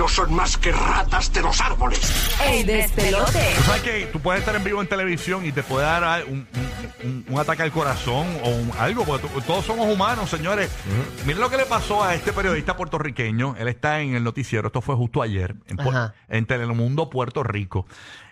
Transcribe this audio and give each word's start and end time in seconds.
no 0.00 0.08
son 0.08 0.32
más 0.34 0.56
que 0.56 0.72
ratas 0.72 1.30
de 1.30 1.42
los 1.42 1.60
árboles. 1.60 2.00
El 2.46 2.64
despelote. 2.64 3.52
Tú 3.54 3.62
sabes 3.64 3.82
que 3.82 4.06
tú 4.06 4.18
puedes 4.18 4.40
estar 4.40 4.56
en 4.56 4.64
vivo 4.64 4.80
en 4.80 4.86
televisión 4.88 5.44
y 5.44 5.52
te 5.52 5.62
puede 5.62 5.84
dar 5.84 6.24
un, 6.24 6.48
un- 7.04 7.06
un- 7.10 7.24
un 7.28 7.38
ataque 7.38 7.62
al 7.64 7.70
corazón 7.70 8.26
o 8.42 8.48
un- 8.48 8.72
algo, 8.78 9.04
porque 9.04 9.28
todos 9.46 9.66
somos 9.66 9.92
humanos, 9.92 10.30
señores. 10.30 10.70
Miren 11.26 11.42
lo 11.42 11.50
que 11.50 11.58
le 11.58 11.66
pasó 11.66 12.02
a 12.02 12.14
este 12.14 12.32
periodista 12.32 12.76
puertorriqueño. 12.78 13.56
Él 13.58 13.68
está 13.68 14.00
en 14.00 14.14
el 14.14 14.24
noticiero, 14.24 14.68
esto 14.68 14.80
fue 14.80 14.94
justo 14.96 15.20
ayer, 15.20 15.54
en, 15.66 15.76
en 16.30 16.46
Telemundo 16.46 17.10
Puerto 17.10 17.42
Rico. 17.42 17.86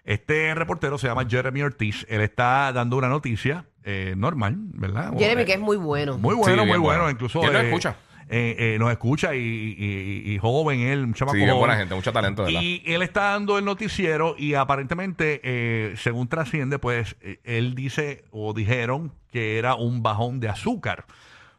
Este 0.07 0.55
reportero 0.55 0.97
se 0.97 1.07
llama 1.07 1.27
Jeremy 1.29 1.61
Ortiz. 1.63 2.07
Él 2.09 2.23
está 2.23 2.73
dando 2.73 2.97
una 2.97 3.09
noticia 3.11 3.67
eh, 3.85 4.15
normal, 4.17 4.55
¿verdad? 4.59 5.13
Jeremy, 5.19 5.43
Eh, 5.43 5.45
que 5.45 5.53
es 5.53 5.61
muy 5.61 5.77
bueno. 5.77 6.17
Muy 6.17 6.35
bueno, 6.35 6.63
Sí, 6.63 6.69
muy 6.69 6.79
bueno. 6.79 6.83
bueno. 7.03 7.11
Incluso 7.11 7.43
él 7.45 7.53
nos 7.53 7.63
eh, 7.63 7.67
escucha. 7.67 7.97
Eh, 8.31 8.57
eh, 8.59 8.77
nos 8.79 8.91
escucha 8.91 9.35
y, 9.35 9.39
y- 9.41 10.33
y 10.35 10.39
joven 10.39 10.81
él, 10.81 11.05
un 11.05 11.15
chamaco 11.15 11.37
Sí, 11.37 11.45
bien 11.45 11.57
buena 11.57 11.77
gente, 11.77 11.95
mucho 11.95 12.13
talento, 12.13 12.45
¿verdad? 12.45 12.61
Y 12.63 12.83
él 12.87 13.03
está 13.03 13.31
dando 13.31 13.59
el 13.59 13.65
noticiero 13.65 14.35
y 14.39 14.55
aparentemente, 14.55 15.41
eh, 15.43 15.95
según 15.97 16.29
trasciende, 16.29 16.79
pues 16.79 17.17
eh, 17.21 17.41
él 17.45 17.75
dice 17.75 18.25
o 18.31 18.53
dijeron 18.53 19.13
que 19.33 19.59
era 19.59 19.75
un 19.75 20.03
bajón 20.03 20.41
de 20.41 20.49
azúcar. 20.49 21.07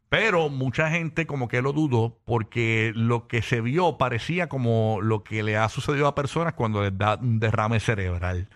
Pero 0.10 0.50
mucha 0.50 0.90
gente 0.90 1.28
como 1.28 1.48
que 1.48 1.62
lo 1.62 1.72
dudó 1.72 2.18
porque 2.26 2.92
lo 2.96 3.28
que 3.28 3.44
se 3.44 3.62
vio 3.62 3.98
parecía 4.00 4.50
como 4.50 5.00
lo 5.04 5.24
que 5.24 5.44
le 5.44 5.56
ha 5.56 5.70
sucedido 5.70 6.08
a 6.08 6.16
personas 6.16 6.54
cuando 6.54 6.82
les 6.84 6.98
da 6.98 7.16
un 7.22 7.40
derrame 7.40 7.80
cerebral. 7.80 8.48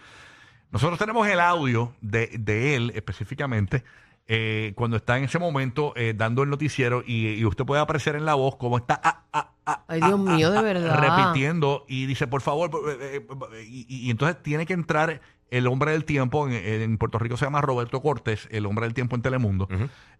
Nosotros 0.72 0.98
tenemos 0.98 1.28
el 1.28 1.40
audio 1.40 1.94
de, 2.02 2.32
de 2.40 2.76
él 2.76 2.92
específicamente 2.96 3.84
eh, 4.28 4.72
cuando 4.76 4.96
está 4.98 5.18
en 5.18 5.26
ese 5.26 5.38
momento 5.38 5.92
eh, 5.98 6.14
dando 6.16 6.44
el 6.44 6.50
noticiero 6.50 7.04
y, 7.06 7.28
y 7.34 7.46
usted 7.46 7.66
puede 7.66 7.82
apreciar 7.82 8.16
en 8.16 8.26
la 8.26 8.36
voz 8.36 8.56
cómo 8.56 8.78
está 8.78 9.00
ah, 9.04 9.24
ah, 9.34 9.52
ah, 9.66 9.84
Ay, 9.88 10.00
ah, 10.02 10.08
Dios 10.08 10.20
mío, 10.20 10.50
de 10.52 10.62
verdad. 10.62 10.98
repitiendo 10.98 11.84
y 11.90 12.06
dice 12.06 12.28
por 12.28 12.42
favor 12.42 12.70
por- 12.70 12.90
eh, 12.90 13.18
eh, 13.18 13.64
y, 13.68 13.86
y- 13.94 14.08
y 14.08 14.10
entonces 14.12 14.42
tiene 14.42 14.66
que 14.66 14.74
entrar 14.74 15.20
el 15.52 15.68
hombre 15.68 15.92
del 15.92 16.06
tiempo 16.06 16.48
en, 16.48 16.54
en 16.54 16.98
Puerto 16.98 17.20
Rico 17.20 17.36
se 17.38 17.46
llama 17.46 17.62
Roberto 17.62 18.02
Cortés 18.02 18.48
el 18.50 18.66
hombre 18.66 18.86
del 18.86 18.94
tiempo 18.94 19.16
en 19.18 19.22
Telemundo 19.22 19.68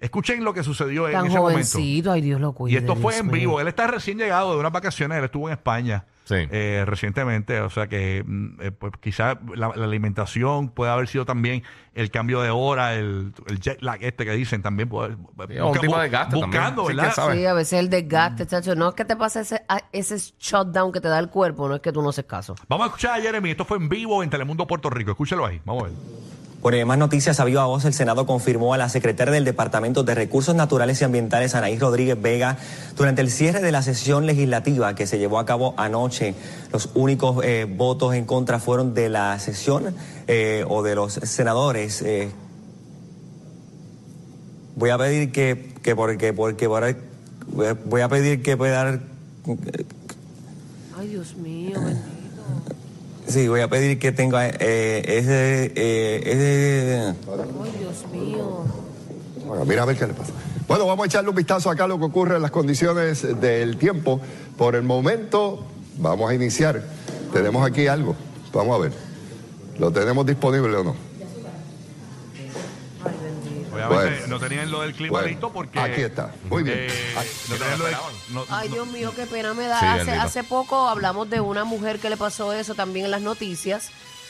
escuchen 0.02 0.44
lo 0.44 0.54
que 0.54 0.64
sucedió 0.64 1.08
en 1.08 1.16
ese 1.26 1.40
momento 1.40 2.12
ay 2.12 2.22
Dios 2.22 2.42
lo 2.42 2.52
cuide. 2.54 2.74
y 2.74 2.78
esto 2.78 2.96
fue 2.96 3.14
Dios 3.14 3.22
en 3.22 3.28
mío. 3.28 3.36
vivo 3.40 3.62
él 3.62 3.68
está 3.70 3.88
recién 3.88 4.18
llegado 4.18 4.54
de 4.54 4.60
unas 4.60 4.72
vacaciones 4.74 5.18
él 5.18 5.24
estuvo 5.24 5.48
en 5.48 5.54
España 5.54 6.06
Sí. 6.26 6.36
eh, 6.52 6.84
recientemente, 6.88 7.60
o 7.60 7.70
sea 7.70 7.88
que 7.88 8.24
mm, 8.26 8.62
eh, 8.62 8.72
pues 8.72 8.94
quizá 9.02 9.38
la, 9.56 9.74
la 9.76 9.84
alimentación 9.86 10.70
puede 10.70 10.90
haber 10.92 11.08
sido 11.10 11.26
también 11.26 11.64
el 11.96 12.12
cambio 12.12 12.42
de 12.42 12.50
hora, 12.50 12.94
el, 12.96 13.34
el 13.48 13.60
jet 13.60 13.82
lag 13.82 13.98
este 14.02 14.24
que 14.24 14.32
dicen 14.32 14.62
también. 14.62 14.88
puede- 14.88 15.16
Sí, 15.16 15.60
un 15.60 15.74
tipo 15.80 15.98
de 15.98 16.04
desgaste 16.04 16.36
Buscando, 16.38 16.84
también. 16.84 17.12
Sí, 17.12 17.18
¿verdad? 17.18 17.34
Sí, 17.34 17.46
a 17.46 17.54
veces 17.54 17.80
el 17.80 17.90
desgaste, 17.90 18.48
chacho. 18.48 18.74
No 18.76 18.90
es 18.90 18.96
que 18.96 19.04
te 19.06 19.16
pase 19.18 19.42
ese, 19.42 19.64
a- 19.68 19.82
ese 19.92 20.18
shutdown 20.40 20.92
que 20.94 21.02
te 21.02 21.10
da 21.10 21.20
el 21.20 21.30
cuerpo, 21.30 21.68
no 21.68 21.76
es 21.76 21.82
que 21.82 21.92
tú 21.92 22.02
no 22.02 22.10
haces 22.10 22.26
caso. 22.26 22.56
Vamos 22.70 22.86
a 22.86 22.88
escuchar 22.88 23.20
a 23.20 23.22
Jeremy, 23.22 23.52
esto 23.52 23.66
fue 23.66 23.78
en 23.78 23.90
vivo 23.90 24.24
en 24.24 24.30
Telemundo 24.30 24.66
Puerto 24.66 24.90
Rico, 24.90 25.12
escúchalo 25.12 25.46
ahí, 25.46 25.60
vamos 25.66 25.84
a 25.84 25.86
ver. 25.88 25.96
Por 26.64 26.74
eh, 26.76 26.86
más 26.86 26.98
noticias, 26.98 27.42
a 27.42 27.44
viva 27.46 27.66
voz, 27.66 27.84
el 27.84 27.94
Senado 27.94 28.26
confirmó 28.26 28.74
a 28.74 28.78
la 28.78 28.88
secretaria 28.88 29.34
del 29.34 29.44
Departamento 29.44 30.04
de 30.04 30.16
Recursos 30.16 30.56
Naturales 30.56 31.02
y 31.02 31.04
Ambientales, 31.04 31.56
Anaís 31.56 31.78
Rodríguez 31.80 32.20
Vega, 32.22 32.58
durante 32.96 33.22
el 33.22 33.30
cierre 33.30 33.60
de 33.62 33.74
la 33.74 33.82
sesión 33.82 34.26
legislativa 34.26 34.96
que 34.96 35.06
se 35.06 35.20
llevó 35.20 35.40
a 35.40 35.46
cabo 35.46 35.74
anoche. 35.76 36.36
Los 36.72 36.90
únicos 36.96 37.44
eh, 37.44 37.68
votos 37.70 38.16
en 38.16 38.24
contra 38.24 38.60
fueron 38.60 38.94
de 38.94 39.10
la 39.10 39.38
sesión 39.40 39.94
eh, 40.28 40.64
o 40.70 40.84
de 40.84 40.96
los 40.96 41.14
senadores. 41.16 42.02
eh. 42.02 42.32
voy 44.78 44.90
a 44.92 44.98
pedir 44.98 45.34
que, 45.34 45.74
que 45.84 45.96
porque, 45.98 46.32
porque 46.32 46.68
voy 46.68 48.02
a- 48.02 48.08
pedir 48.08 48.42
que 48.42 48.56
pueda 48.56 49.02
Ay, 50.98 51.08
Dios 51.10 51.36
mío, 51.36 51.78
bendito. 51.82 52.13
Sí, 53.28 53.48
voy 53.48 53.62
a 53.62 53.68
pedir 53.68 54.00
que 54.00 54.12
tenga 54.12 54.48
eh, 54.48 55.04
ese, 55.06 55.72
eh, 55.76 56.22
ese 56.26 57.16
Ay, 57.62 57.74
Dios 57.80 58.06
mío. 58.12 58.66
Bueno, 59.46 59.66
mira 59.66 59.84
a 59.84 59.86
ver 59.86 59.98
qué 59.98 60.08
le 60.08 60.14
pasa. 60.14 60.34
Bueno, 60.68 60.86
vamos 60.88 61.04
a 61.04 61.08
echarle 61.08 61.30
un 61.30 61.36
vistazo 61.36 61.70
acá 61.70 61.84
a 61.84 61.88
lo 61.88 62.00
que 62.00 62.06
ocurre 62.06 62.38
en 62.38 62.42
las 62.42 62.52
condiciones 62.52 63.22
del 63.42 63.78
tiempo. 63.78 64.22
Por 64.58 64.76
el 64.76 64.84
momento, 64.84 65.66
vamos 65.98 66.32
a 66.32 66.34
iniciar. 66.34 66.84
Tenemos 67.34 67.66
aquí 67.66 67.88
algo. 67.88 68.16
Vamos 68.54 68.76
a 68.76 68.82
ver. 68.82 68.94
¿Lo 69.78 69.92
tenemos 69.92 70.26
disponible 70.26 70.78
o 70.78 70.84
no? 70.84 70.96
No 74.28 74.40
tenían 74.40 74.72
lo 74.72 74.82
del 74.82 74.94
clima 74.94 75.12
Bueno, 75.12 75.28
listo 75.28 75.52
porque... 75.52 75.80
aquí 75.80 76.02
está. 76.02 76.32
Muy 76.50 76.64
bien. 76.64 76.78
eh, 76.80 77.16
Ay, 77.18 77.28
no 77.50 77.56
tenían 77.56 77.80
lo 77.80 77.86
del- 77.86 77.96
no- 78.30 78.46
Ay, 78.50 78.70
Dios 78.70 78.88
mío, 78.88 79.14
qué 79.16 79.26
pena 79.26 79.54
me 79.54 79.68
da. 79.68 79.80
Sí, 79.80 79.86
hace, 79.86 80.12
hace 80.12 80.44
poco 80.44 80.88
hablamos 80.88 81.30
de 81.30 81.40
una 81.40 81.64
mujer 81.64 82.00
que 82.00 82.10
le 82.10 82.18
pasó 82.18 82.54
eso 82.54 82.76
también 82.76 83.06
en 83.06 83.12
las 83.12 83.22
noticias. 83.22 83.90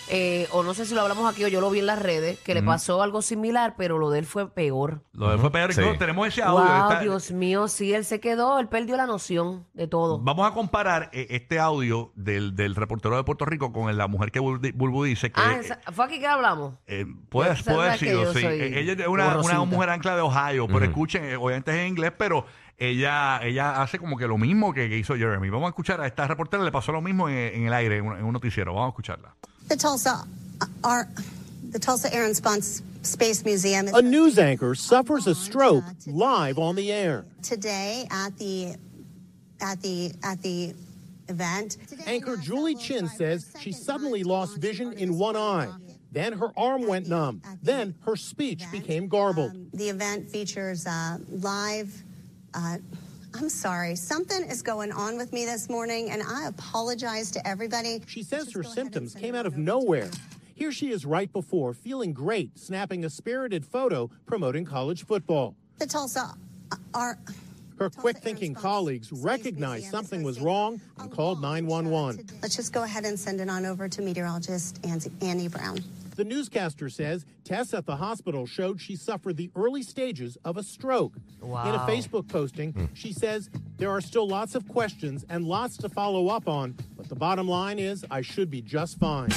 Eh, 0.10 0.48
o 0.52 0.64
no 0.64 0.74
sé 0.74 0.86
si 0.86 0.94
lo 0.94 1.02
hablamos 1.02 1.32
aquí 1.32 1.44
o 1.44 1.48
yo 1.48 1.62
lo 1.62 1.70
vi 1.70 1.80
en 1.80 1.86
las 1.86 2.00
redes, 2.02 2.40
que 2.40 2.54
le 2.54 2.62
pasó 2.64 3.02
algo 3.02 3.22
similar, 3.22 3.76
pero 3.78 3.98
lo 3.98 4.10
de 4.10 4.20
él 4.20 4.26
fue 4.26 4.50
peor. 4.50 5.02
Lo 5.14 5.30
de 5.32 5.38
fue 5.38 5.52
peor. 5.52 5.74
Sí. 5.74 5.82
No, 5.82 5.98
tenemos 5.98 6.28
ese 6.28 6.42
audio. 6.44 6.66
Wow, 6.66 6.90
está- 6.90 7.00
Dios 7.02 7.32
mío, 7.32 7.68
sí, 7.68 7.94
él 7.94 8.06
se 8.06 8.20
quedó, 8.20 8.60
él 8.60 8.68
perdió 8.68 8.98
la 8.98 9.06
noción 9.08 9.66
de 9.74 9.88
todo. 9.88 10.20
Vamos 10.20 10.50
a 10.50 10.54
comparar 10.54 11.10
eh, 11.14 11.28
este 11.30 11.60
audio 11.60 12.12
del, 12.16 12.56
del 12.56 12.76
reportero 12.76 13.16
de 13.18 13.24
Puerto 13.24 13.46
Rico 13.46 13.72
con 13.72 13.90
el- 13.90 13.98
la 13.98 14.08
mujer 14.08 14.32
que 14.32 14.40
Bulbu 14.40 14.70
Bulbu 14.74 15.04
dice 15.06 15.32
que... 15.32 15.42
ah, 15.42 15.58
esa- 15.60 15.80
¿fue 15.92 16.06
aquí 16.06 16.20
que 16.20 16.28
hablamos? 16.28 16.76
Eh, 16.88 17.06
puede, 17.30 17.56
Tú 17.56 17.64
puede 17.66 17.78
haber 17.80 17.88
sabes 17.94 18.00
que 18.00 18.06
sido, 18.08 18.24
yo 18.24 18.34
sí. 18.34 18.42
soy 18.42 18.54
Eh, 18.62 18.80
Ella 18.80 18.94
es 18.94 19.08
una, 19.08 19.26
borrosita. 19.28 19.60
una 19.62 19.66
mujer 19.72 19.90
ancla 19.90 20.16
de 20.16 20.22
Ohio, 20.22 20.68
pero 20.68 20.86
escuchen, 20.86 21.24
eh, 21.26 21.36
obviamente 21.36 21.72
es 21.72 21.78
en 21.78 21.88
inglés, 21.88 22.12
pero 22.18 22.46
ella 22.78 23.40
ella 23.44 23.82
hace 23.82 24.00
como 24.00 24.18
que 24.18 24.28
lo 24.28 24.38
mismo 24.38 24.74
que, 24.74 24.90
que 24.90 24.98
hizo 24.98 25.16
Jeremy. 25.16 25.50
Vamos 25.50 25.68
a 25.68 25.70
escuchar 25.70 26.02
a 26.02 26.08
esta 26.08 26.28
reportera, 26.28 26.64
le 26.64 26.72
pasó 26.72 26.92
lo 26.92 27.02
mismo 27.02 27.30
en, 27.30 27.36
en 27.38 27.68
el 27.68 27.74
aire, 27.74 27.98
en 27.98 28.06
un, 28.08 28.18
en 28.18 28.26
un 28.26 28.34
noticiero. 28.34 28.74
Vamos 28.74 28.88
a 28.88 28.90
escucharla. 28.90 29.36
The 29.68 29.76
Tulsa, 29.78 30.26
uh, 30.62 30.66
our, 30.84 31.08
the 31.70 31.80
Tulsa 31.80 32.14
Air 32.14 32.26
and 32.26 32.36
Space 32.36 33.44
Museum 33.46 33.88
A 33.94 34.02
news 34.02 34.38
anchor 34.38 34.76
suffers 34.76 35.28
a 35.28 35.36
stroke 35.36 35.84
live 36.08 36.58
on 36.60 36.76
the 36.76 36.92
air. 36.92 37.26
today 37.42 38.08
at 38.12 38.38
the 38.38 38.76
at 39.62 39.82
the 39.82 40.12
at 40.24 40.42
the 40.42 40.74
event. 41.30 41.78
Anchor 42.06 42.38
Julie 42.38 42.76
Chin 42.76 43.08
says 43.08 43.54
she 43.60 43.72
suddenly 43.72 44.24
lost 44.24 44.58
vision 44.58 44.94
in 44.94 45.18
one 45.18 45.36
eye. 45.36 45.70
Then 46.12 46.34
her 46.34 46.52
arm 46.56 46.86
went 46.86 47.08
numb. 47.08 47.42
Then 47.62 47.96
her 48.06 48.16
speech 48.16 48.64
became 48.72 49.08
garbled. 49.08 49.52
Um, 49.52 49.68
the 49.74 49.90
event 49.90 50.30
features 50.30 50.86
uh, 50.86 51.18
live. 51.30 52.04
Uh, 53.44 53.46
I'm 53.46 53.50
sorry, 53.50 53.96
something 53.98 54.42
is 54.44 54.62
going 54.62 54.94
on 54.94 55.18
with 55.18 55.34
me 55.34 55.44
this 55.44 55.70
morning, 55.70 56.12
and 56.12 56.24
I 56.24 56.48
apologize 56.48 57.30
to 57.32 57.46
everybody. 57.46 58.02
She 58.08 58.24
says 58.24 58.54
her 58.54 58.62
go 58.62 58.70
ahead 58.70 58.78
and 58.78 58.94
symptoms 58.94 59.16
came 59.16 59.36
out 59.36 59.46
of 59.46 59.58
nowhere. 59.58 60.10
Here 60.56 60.72
she 60.72 60.92
is 60.92 61.06
right 61.06 61.32
before, 61.32 61.74
feeling 61.74 62.14
great, 62.14 62.58
snapping 62.58 63.04
a 63.04 63.10
spirited 63.10 63.66
photo 63.66 64.10
promoting 64.26 64.64
college 64.64 65.06
football. 65.06 65.56
The 65.78 65.88
Tulsa, 65.88 66.36
uh, 66.72 66.76
our. 66.94 67.18
Her 67.78 67.90
quick 67.90 68.20
thinking 68.20 68.54
colleagues 68.54 69.12
recognized 69.12 69.92
something 69.92 70.24
was 70.24 70.40
wrong 70.40 70.80
and 70.98 71.12
called 71.12 71.40
uh, 71.40 71.42
911. 71.42 72.26
Let's 72.42 72.56
just 72.56 72.72
go 72.72 72.84
ahead 72.84 73.04
and 73.04 73.20
send 73.20 73.42
it 73.42 73.50
on 73.50 73.66
over 73.66 73.90
to 73.90 74.02
meteorologist 74.02 74.80
Ann- 74.86 75.02
Annie 75.22 75.50
Brown. 75.50 75.80
The 76.16 76.24
newscaster 76.24 76.90
says 76.90 77.26
tests 77.44 77.74
at 77.74 77.86
the 77.86 77.96
hospital 77.96 78.46
showed 78.46 78.80
she 78.80 78.96
suffered 78.96 79.38
the 79.38 79.50
early 79.56 79.84
stages 79.84 80.38
of 80.46 80.58
a 80.58 80.64
stroke. 80.64 81.16
In 81.42 81.76
a 81.76 81.80
Facebook 81.80 82.28
posting, 82.28 82.72
hmm. 82.72 82.86
she 82.94 83.14
says 83.14 83.50
there 83.78 83.90
are 83.90 84.02
still 84.02 84.28
lots 84.28 84.56
of 84.56 84.68
questions 84.68 85.26
and 85.30 85.46
lots 85.46 85.78
to 85.78 85.90
follow 85.90 86.28
up 86.30 86.48
on, 86.48 86.76
but 86.96 87.10
the 87.10 87.16
bottom 87.16 87.48
line 87.48 87.80
is 87.80 88.06
I 88.12 88.22
should 88.22 88.50
be 88.50 88.62
just 88.62 89.00
fine. 89.00 89.30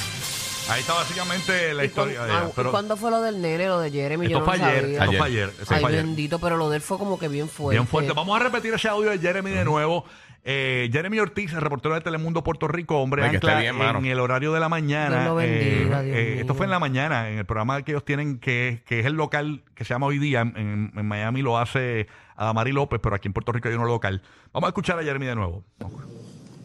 Ahí 0.69 0.81
está 0.81 0.95
básicamente 0.95 1.75
la 1.75 1.85
¿Y 1.85 1.89
cuándo, 1.91 2.13
historia 2.13 2.25
de 2.27 2.33
ah, 2.33 2.39
ella. 2.41 2.49
¿y 2.49 2.53
Pero 2.57 2.71
cuándo 2.73 2.97
fue 2.97 3.11
lo 3.13 3.21
del 3.23 3.41
nene, 3.41 3.67
lo 3.69 3.79
de 3.79 3.91
Jeremy? 3.91 4.27
esto 4.27 4.33
Yo 4.33 4.45
no 4.45 4.45
fue 4.51 4.59
lo 4.59 4.65
ayer, 4.65 4.81
sabía. 4.81 4.93
esto 4.99 5.03
Ayer. 5.11 5.19
fue 5.19 5.27
ayer, 5.29 5.49
eso 5.63 5.75
Ay, 5.75 5.81
fue 5.81 5.91
ayer. 5.91 6.05
bendito, 6.05 6.39
pero 6.41 6.57
lo 6.57 6.71
de 6.71 6.77
él 6.77 6.83
fue 6.83 6.99
como 6.99 7.19
que 7.19 7.29
bien 7.29 7.49
fuerte. 7.49 7.79
Bien 7.79 7.87
fuerte. 7.87 8.13
Vamos 8.13 8.41
a 8.41 8.43
repetir 8.43 8.75
ese 8.75 8.89
audio 8.89 9.11
de 9.11 9.19
Jeremy 9.19 9.51
de 9.53 9.65
nuevo. 9.65 10.05
Eh, 10.49 10.89
Jeremy 10.93 11.19
Ortiz, 11.21 11.53
el 11.55 11.61
reportero 11.61 11.95
de 11.95 12.01
Telemundo 12.01 12.43
Puerto 12.45 12.67
Rico, 12.69 13.01
hombre 13.01 13.23
Ay, 13.25 13.31
que 13.31 13.37
esté 13.37 13.49
ancla 13.49 13.61
bien, 13.61 13.77
mano. 13.77 13.99
en 14.01 14.07
el 14.07 14.19
horario 14.21 14.53
de 14.53 14.61
la 14.61 14.69
mañana. 14.69 15.17
Dios 15.17 15.25
lo 15.29 15.35
bendiga, 15.37 16.03
Dios 16.03 16.17
esto 16.17 16.45
mío. 16.45 16.55
fue 16.55 16.67
en 16.67 16.71
la 16.71 16.79
mañana, 16.81 17.31
en 17.31 17.39
el 17.39 17.47
programa 17.47 17.83
que 17.83 17.93
ellos 17.93 18.05
tienen, 18.05 18.39
que, 18.39 18.83
que 18.87 19.01
es 19.01 19.07
el 19.07 19.15
local 19.15 19.63
que 19.75 19.85
se 19.85 19.95
llama 19.95 20.07
Hoy 20.07 20.19
Día. 20.19 20.41
En, 20.43 20.93
en 20.97 21.07
Miami 21.07 21.43
lo 21.43 21.59
hace 21.59 22.07
Adamari 22.37 22.73
López, 22.73 23.01
pero 23.03 23.15
aquí 23.17 23.27
en 23.29 23.33
Puerto 23.33 23.51
Rico 23.53 23.69
hay 23.69 23.75
uno 23.75 23.87
local. 23.87 24.23
Vamos 24.53 24.67
a 24.67 24.71
escuchar 24.71 24.99
a 24.99 25.03
Jeremy 25.03 25.27
de 25.27 25.35
nuevo. 25.37 25.65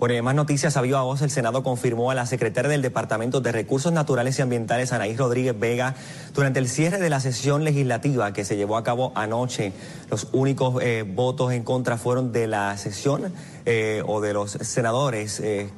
Por 0.01 0.19
más 0.23 0.33
noticias, 0.33 0.77
a 0.77 0.81
viva 0.81 1.03
voz, 1.03 1.21
el 1.21 1.29
Senado 1.29 1.61
confirmó 1.61 2.09
a 2.09 2.15
la 2.15 2.25
secretaria 2.25 2.71
del 2.71 2.81
Departamento 2.81 3.39
de 3.39 3.51
Recursos 3.51 3.93
Naturales 3.93 4.39
y 4.39 4.41
Ambientales, 4.41 4.93
Anaís 4.93 5.15
Rodríguez 5.15 5.53
Vega, 5.59 5.93
durante 6.33 6.57
el 6.57 6.67
cierre 6.67 6.97
de 6.97 7.11
la 7.11 7.19
sesión 7.19 7.63
legislativa 7.63 8.33
que 8.33 8.43
se 8.43 8.55
llevó 8.57 8.77
a 8.77 8.83
cabo 8.83 9.11
anoche. 9.13 9.73
Los 10.09 10.29
únicos 10.31 10.81
eh, 10.81 11.03
votos 11.07 11.53
en 11.53 11.61
contra 11.63 11.97
fueron 11.99 12.31
de 12.31 12.47
la 12.47 12.75
sesión 12.77 13.31
eh, 13.67 14.01
o 14.07 14.21
de 14.21 14.33
los 14.33 14.53
senadores. 14.53 15.39
eh. 15.39 15.69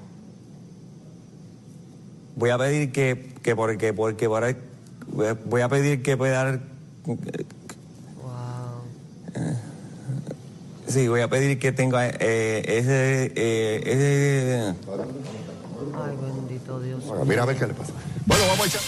voy 2.37 2.51
a 2.51 2.57
pedir 2.57 2.93
que, 2.93 3.33
que 3.43 3.57
porque, 3.57 3.91
porque 3.91 4.27
voy 4.27 4.55
a- 5.27 5.37
voy 5.43 5.59
a 5.61 5.67
pedir 5.67 6.01
que 6.01 6.15
pueda 6.15 6.45
dar 6.45 6.59
Wow. 7.05 7.19
Sí, 10.93 11.07
voy 11.07 11.21
a 11.21 11.27
pedir 11.27 11.57
que 11.57 11.71
tenga 11.71 12.07
eh, 12.07 12.63
ese, 12.67 13.31
eh, 13.35 13.83
ese... 13.85 14.75
Ay, 15.95 16.17
bendito 16.21 16.79
Dios. 16.79 17.03
Bueno, 17.05 17.25
mira 17.25 17.43
a 17.43 17.45
ver 17.47 17.57
qué 17.57 17.67
le 17.67 17.73
pasa. 17.73 17.93
Bueno, 18.25 18.43
vamos 18.47 18.65
a 18.65 18.67
echar. 18.67 18.81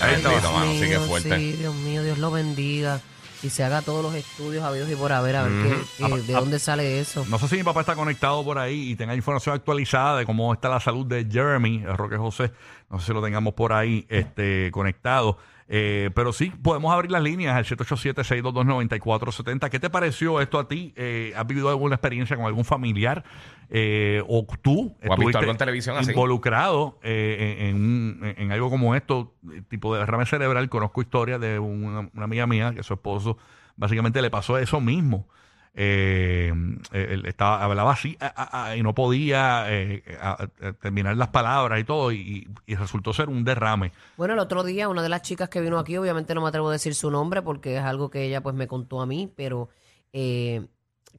Ahí 0.00 0.14
está, 0.16 0.30
Dios 0.30 0.42
mano, 0.44 0.72
sí 0.72 0.80
que 0.80 0.86
mío, 0.98 1.00
fuerte. 1.02 1.36
Sí, 1.36 1.52
Dios 1.52 1.74
mío, 1.74 2.02
Dios 2.02 2.18
lo 2.18 2.30
bendiga. 2.30 3.00
Y 3.42 3.48
se 3.50 3.64
haga 3.64 3.80
todos 3.82 4.02
los 4.02 4.14
estudios 4.14 4.62
habidos 4.64 4.90
y 4.90 4.96
por 4.96 5.12
haber, 5.12 5.36
a 5.36 5.44
ver 5.44 5.52
qué- 5.96 6.04
Apa- 6.04 6.16
qué- 6.16 6.22
de 6.22 6.32
apa- 6.34 6.40
dónde 6.40 6.58
sale 6.58 7.00
eso. 7.00 7.24
No 7.28 7.38
sé 7.38 7.48
si 7.48 7.56
mi 7.56 7.62
papá 7.62 7.80
está 7.80 7.94
conectado 7.94 8.44
por 8.44 8.58
ahí 8.58 8.90
y 8.90 8.96
tenga 8.96 9.14
información 9.14 9.54
actualizada 9.54 10.18
de 10.18 10.26
cómo 10.26 10.52
está 10.52 10.68
la 10.68 10.80
salud 10.80 11.06
de 11.06 11.26
Jeremy, 11.30 11.84
el 11.86 11.96
Roque 11.96 12.16
José. 12.18 12.50
No 12.90 12.98
sé 13.00 13.06
si 13.06 13.12
lo 13.14 13.22
tengamos 13.22 13.54
por 13.54 13.72
ahí 13.72 14.06
este, 14.10 14.70
conectado. 14.72 15.38
Eh, 15.72 16.10
pero 16.16 16.32
sí, 16.32 16.50
podemos 16.62 16.92
abrir 16.92 17.12
las 17.12 17.22
líneas 17.22 17.54
al 17.54 17.64
787-622-9470. 17.64 19.70
¿Qué 19.70 19.80
te 19.80 19.90
pareció 19.90 20.40
esto 20.40 20.58
a 20.58 20.68
ti? 20.68 20.92
Eh, 20.96 21.32
¿Has 21.36 21.46
vivido 21.46 21.68
alguna 21.68 21.94
experiencia 21.94 22.36
con 22.36 22.46
algún 22.46 22.64
familiar? 22.64 23.24
Eh, 23.68 24.22
¿O 24.28 24.44
tú 24.60 24.96
¿O 25.06 25.12
has 25.12 25.18
visto 25.18 25.38
algo 25.38 25.52
en 25.52 25.56
televisión 25.58 25.96
así? 25.96 26.10
involucrado 26.10 26.98
eh, 27.02 27.58
en, 27.60 27.66
en 27.68 27.76
un- 27.76 28.34
en 28.36 28.52
algo 28.52 28.68
como 28.68 28.94
esto, 28.96 29.32
eh, 29.52 29.62
tipo 29.68 29.94
de 29.94 30.00
derrame 30.00 30.26
cerebral? 30.26 30.68
Conozco 30.68 31.02
historias 31.02 31.40
de 31.40 31.58
una, 31.58 32.10
una 32.12 32.24
amiga 32.24 32.46
mía 32.46 32.72
que 32.74 32.82
su 32.82 32.94
esposo 32.94 33.38
básicamente 33.76 34.20
le 34.22 34.30
pasó 34.30 34.58
eso 34.58 34.80
mismo. 34.80 35.28
Eh, 35.74 36.52
él 36.92 37.24
estaba, 37.26 37.62
hablaba 37.62 37.92
así 37.92 38.16
ah, 38.20 38.32
ah, 38.52 38.76
y 38.76 38.82
no 38.82 38.92
podía 38.94 39.66
eh, 39.68 40.02
a- 40.20 40.42
a- 40.62 40.72
terminar 40.72 41.16
las 41.16 41.28
palabras 41.28 41.78
y 41.80 41.84
todo, 41.84 42.10
y, 42.12 42.48
y 42.66 42.74
resultó 42.74 43.12
ser 43.12 43.28
un 43.28 43.44
derrame. 43.44 43.92
Bueno, 44.16 44.34
el 44.34 44.40
otro 44.40 44.64
día 44.64 44.88
una 44.88 45.02
de 45.02 45.08
las 45.08 45.22
chicas 45.22 45.48
que 45.48 45.60
vino 45.60 45.78
aquí, 45.78 45.96
obviamente 45.96 46.34
no 46.34 46.40
me 46.42 46.48
atrevo 46.48 46.68
a 46.68 46.72
decir 46.72 46.94
su 46.94 47.10
nombre 47.10 47.40
porque 47.42 47.76
es 47.76 47.82
algo 47.82 48.10
que 48.10 48.24
ella 48.24 48.42
pues 48.42 48.54
me 48.54 48.66
contó 48.66 49.00
a 49.00 49.06
mí, 49.06 49.32
pero 49.36 49.68
eh, 50.12 50.66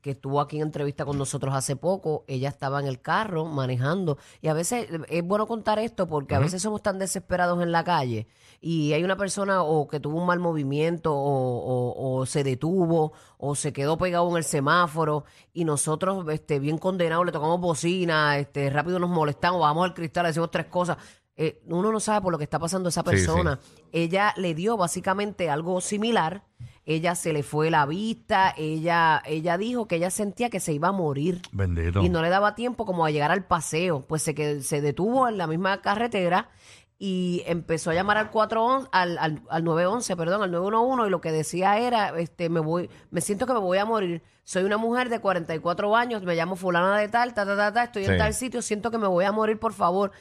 que 0.02 0.12
estuvo 0.12 0.40
aquí 0.42 0.58
en 0.58 0.64
entrevista 0.64 1.06
con 1.06 1.18
nosotros 1.18 1.54
hace 1.54 1.76
poco, 1.76 2.24
ella 2.28 2.50
estaba 2.50 2.80
en 2.80 2.88
el 2.88 3.02
carro 3.02 3.46
manejando 3.46 4.18
y 4.42 4.48
a 4.48 4.54
veces 4.54 4.88
es 5.10 5.24
bueno 5.24 5.48
contar 5.48 5.80
esto 5.80 6.08
porque 6.08 6.36
a 6.36 6.40
veces 6.40 6.62
somos 6.62 6.82
tan 6.82 6.98
desesperados 7.00 7.62
en 7.62 7.72
la 7.72 7.84
calle 7.84 8.28
y 8.62 8.94
hay 8.94 9.04
una 9.04 9.16
persona 9.18 9.64
o 9.64 9.88
que 9.88 10.00
tuvo 10.00 10.20
un 10.20 10.26
mal 10.26 10.40
movimiento 10.40 11.14
o, 11.14 11.18
o- 11.18 12.20
o 12.20 12.26
se 12.26 12.44
detuvo 12.44 13.14
o 13.38 13.56
se 13.56 13.74
quedó 13.74 13.98
pegado 13.98 14.30
en 14.30 14.38
el 14.38 14.44
semáforo 14.44 15.26
y 15.54 15.66
nosotros 15.66 16.26
este 16.30 16.60
bien 16.60 16.78
condenados 16.78 17.26
le 17.26 17.32
tocamos 17.32 17.60
bocina, 17.60 18.38
este 18.38 18.70
rápido 18.70 19.00
nos 19.00 19.10
molestamos, 19.10 19.60
bajamos 19.60 19.88
el 19.88 19.94
cristal, 19.94 20.24
le 20.24 20.30
decimos 20.30 20.52
tres 20.52 20.68
cosas. 20.68 20.98
Eh, 21.36 21.62
uno 21.68 21.92
no 21.92 22.00
sabe 22.00 22.22
por 22.22 22.32
lo 22.32 22.38
que 22.38 22.44
está 22.44 22.60
pasando 22.60 22.90
esa 22.90 23.02
Sí, 23.02 23.06
persona. 23.10 23.60
Ella 23.92 24.34
le 24.38 24.54
dio 24.54 24.78
básicamente 24.78 25.50
algo 25.50 25.80
similar. 25.82 26.44
Ella 26.86 27.16
se 27.16 27.34
le 27.34 27.44
fue 27.44 27.70
la 27.70 27.86
vista. 27.86 28.54
Ella, 28.58 29.22
ella 29.26 29.58
dijo 29.58 29.88
que 29.88 29.98
ella 29.98 30.10
sentía 30.10 30.50
que 30.50 30.60
se 30.60 30.74
iba 30.74 30.90
a 30.90 30.92
morir. 30.92 31.42
Bendito. 31.52 32.02
Y 32.02 32.10
no 32.10 32.22
le 32.22 32.30
daba 32.30 32.56
tiempo 32.56 32.86
como 32.86 33.06
a 33.06 33.12
llegar 33.12 33.32
al 33.32 33.46
paseo. 33.46 34.02
Pues 34.02 34.22
se, 34.22 34.34
que, 34.34 34.62
se 34.62 34.82
detuvo 34.82 35.28
en 35.28 35.38
la 35.38 35.48
misma 35.48 35.82
carretera 35.82 36.50
y 37.04 37.42
empezó 37.48 37.90
a 37.90 37.96
llamar 37.96 38.18
al 38.18 38.30
411, 38.30 38.90
al, 38.92 39.18
al, 39.18 39.42
al 39.50 39.64
911, 39.64 40.16
perdón, 40.16 40.44
al 40.44 40.52
911 40.52 41.08
y 41.08 41.10
lo 41.10 41.20
que 41.20 41.32
decía 41.32 41.80
era, 41.80 42.10
este, 42.20 42.48
me 42.48 42.60
voy, 42.60 42.92
me 43.10 43.22
siento 43.22 43.48
que 43.48 43.54
me 43.54 43.60
voy 43.60 43.80
a 43.80 43.86
morir. 43.86 44.22
Soy 44.44 44.64
una 44.64 44.78
mujer 44.78 45.10
de 45.10 45.20
44 45.20 45.96
años, 45.96 46.24
me 46.24 46.36
llamo 46.36 46.56
fulana 46.56 46.98
de 46.98 47.08
tal, 47.10 47.34
ta, 47.34 47.46
ta, 47.46 47.56
ta, 47.56 47.72
ta, 47.74 47.84
estoy 47.84 48.06
Sí. 48.06 48.12
en 48.12 48.18
tal 48.18 48.34
sitio, 48.34 48.62
siento 48.62 48.92
que 48.92 48.98
me 48.98 49.08
voy 49.08 49.26
a 49.26 49.32
morir, 49.32 49.60
por 49.60 49.74
favor. 49.74 50.12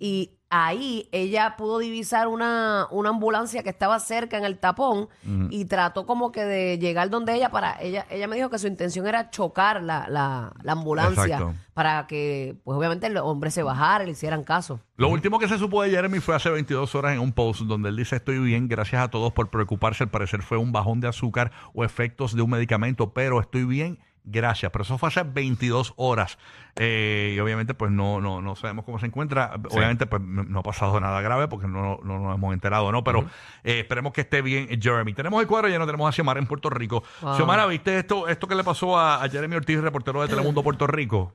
Y 0.00 0.34
ahí 0.50 1.08
ella 1.12 1.56
pudo 1.58 1.78
divisar 1.78 2.26
una, 2.28 2.86
una 2.90 3.10
ambulancia 3.10 3.62
que 3.62 3.68
estaba 3.68 3.98
cerca 4.00 4.38
en 4.38 4.44
el 4.46 4.58
tapón 4.58 5.08
y 5.50 5.66
trató 5.66 6.06
como 6.06 6.32
que 6.32 6.42
de 6.44 6.78
llegar 6.78 7.10
donde 7.10 7.34
ella 7.34 7.50
para, 7.50 7.80
ella, 7.82 8.06
ella 8.10 8.26
me 8.28 8.36
dijo 8.36 8.48
que 8.48 8.58
su 8.58 8.66
intención 8.66 9.06
era 9.06 9.28
chocar 9.30 9.82
la, 9.82 10.06
la, 10.08 10.52
la 10.62 10.72
ambulancia 10.72 11.24
Exacto. 11.24 11.54
para 11.74 12.06
que, 12.06 12.56
pues 12.64 12.78
obviamente 12.78 13.08
el 13.08 13.16
hombre 13.18 13.50
se 13.50 13.62
bajara 13.62 14.04
y 14.04 14.06
le 14.06 14.12
hicieran 14.12 14.42
caso. 14.42 14.80
Lo 14.96 15.10
último 15.10 15.38
que 15.38 15.48
se 15.48 15.58
supo 15.58 15.82
de 15.82 15.90
Jeremy 15.90 16.18
fue 16.20 16.34
hace 16.34 16.48
22 16.48 16.94
horas 16.94 17.12
en 17.12 17.20
un 17.20 17.32
post 17.32 17.60
donde 17.62 17.90
él 17.90 17.96
dice 17.96 18.16
estoy 18.16 18.38
bien, 18.38 18.68
gracias 18.68 19.02
a 19.02 19.08
todos 19.08 19.32
por 19.34 19.50
preocuparse, 19.50 20.04
al 20.04 20.10
parecer 20.10 20.42
fue 20.42 20.56
un 20.56 20.72
bajón 20.72 21.00
de 21.00 21.08
azúcar 21.08 21.52
o 21.74 21.84
efectos 21.84 22.34
de 22.34 22.40
un 22.42 22.50
medicamento, 22.50 23.12
pero 23.12 23.40
estoy 23.40 23.64
bien, 23.68 23.98
gracias. 24.24 24.72
Pero 24.72 24.82
eso 24.82 24.98
fue 24.98 25.08
hace 25.08 25.22
22 25.22 25.94
horas 25.96 26.38
Eh, 26.80 27.34
y 27.36 27.40
obviamente 27.40 27.74
pues 27.74 27.90
no, 27.90 28.20
no, 28.20 28.40
no 28.40 28.54
sabemos 28.54 28.84
cómo 28.84 28.98
se 29.00 29.06
encuentra. 29.06 29.52
Obviamente 29.70 30.06
pues 30.06 30.22
no 30.22 30.60
ha 30.60 30.62
pasado 30.62 31.00
nada 31.00 31.20
grave 31.20 31.48
porque 31.48 31.66
no, 31.66 31.98
no 32.04 32.18
nos 32.20 32.36
hemos 32.36 32.54
enterado, 32.54 32.92
¿no? 32.92 33.02
Pero 33.02 33.26
eh, 33.64 33.80
esperemos 33.80 34.12
que 34.12 34.20
esté 34.20 34.42
bien 34.42 34.68
Jeremy. 34.80 35.12
Tenemos 35.12 35.40
el 35.40 35.48
cuadro 35.48 35.68
ya 35.68 35.78
no 35.78 35.86
tenemos 35.86 36.08
a 36.08 36.12
Xiomara 36.12 36.38
en 36.38 36.46
Puerto 36.46 36.70
Rico. 36.70 37.02
Wow. 37.20 37.34
Xiomara, 37.34 37.66
¿viste 37.66 37.98
esto, 37.98 38.28
esto 38.28 38.46
que 38.46 38.54
le 38.54 38.62
pasó 38.62 38.96
a, 38.96 39.22
a 39.22 39.28
Jeremy 39.28 39.56
Ortiz, 39.56 39.80
reportero 39.80 40.22
de 40.22 40.28
Telemundo 40.28 40.62
Puerto 40.62 40.86
Rico? 40.86 41.34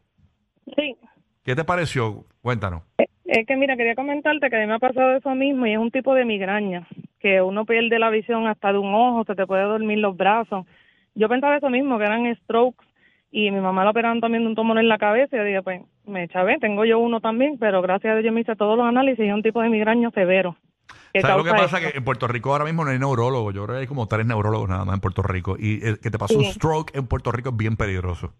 Sí, 0.77 0.95
¿Qué 1.43 1.55
te 1.55 1.65
pareció? 1.65 2.25
Cuéntanos. 2.41 2.83
es 2.97 3.45
que 3.45 3.55
mira, 3.57 3.75
quería 3.75 3.95
comentarte 3.95 4.49
que 4.49 4.55
a 4.55 4.59
mí 4.59 4.65
me 4.65 4.75
ha 4.75 4.79
pasado 4.79 5.17
eso 5.17 5.35
mismo 5.35 5.65
y 5.67 5.73
es 5.73 5.77
un 5.77 5.91
tipo 5.91 6.13
de 6.15 6.23
migraña, 6.23 6.87
que 7.19 7.41
uno 7.41 7.65
pierde 7.65 7.99
la 7.99 8.09
visión 8.09 8.47
hasta 8.47 8.71
de 8.71 8.77
un 8.77 8.93
ojo, 8.93 9.25
se 9.25 9.35
te 9.35 9.45
puede 9.45 9.63
dormir 9.63 9.97
los 9.97 10.15
brazos. 10.15 10.65
Yo 11.15 11.29
pensaba 11.29 11.57
eso 11.57 11.69
mismo, 11.69 11.97
que 11.97 12.05
eran 12.05 12.35
strokes 12.43 12.85
y 13.31 13.51
mi 13.51 13.59
mamá 13.61 13.83
la 13.83 13.91
operaron 13.91 14.19
también 14.21 14.43
de 14.43 14.49
un 14.49 14.55
tumor 14.55 14.77
en 14.77 14.87
la 14.89 14.97
cabeza 14.97 15.35
y 15.35 15.39
yo 15.39 15.45
dije, 15.45 15.61
pues 15.63 15.81
me 16.05 16.27
chavé, 16.27 16.57
tengo 16.59 16.85
yo 16.85 16.99
uno 16.99 17.19
también, 17.21 17.57
pero 17.59 17.81
gracias 17.81 18.11
a 18.11 18.15
Dios 18.15 18.25
yo 18.25 18.31
me 18.33 18.41
hice 18.41 18.55
todos 18.55 18.77
los 18.77 18.85
análisis 18.85 19.23
y 19.25 19.27
es 19.29 19.33
un 19.33 19.41
tipo 19.43 19.61
de 19.61 19.69
migraña 19.69 20.09
severo. 20.11 20.55
¿Sabes 21.21 21.37
lo 21.37 21.43
que 21.43 21.51
pasa? 21.51 21.77
esto. 21.77 21.91
Que 21.91 21.97
en 21.97 22.03
Puerto 22.03 22.27
Rico 22.27 22.51
ahora 22.51 22.65
mismo 22.65 22.83
no 22.83 22.89
hay 22.91 22.97
neurólogo. 22.97 23.51
Yo 23.51 23.63
creo 23.65 23.75
que 23.75 23.81
hay 23.81 23.87
como 23.87 24.07
tres 24.07 24.25
neurólogos 24.25 24.67
nada 24.67 24.83
más 24.83 24.95
en 24.95 24.99
Puerto 25.01 25.21
Rico. 25.21 25.55
Y 25.59 25.85
el 25.85 25.99
que 25.99 26.09
te 26.09 26.17
pasó 26.17 26.37
un 26.37 26.45
stroke 26.45 26.95
en 26.95 27.05
Puerto 27.05 27.31
Rico 27.31 27.49
es 27.49 27.57
bien 27.57 27.75
peligroso. 27.77 28.33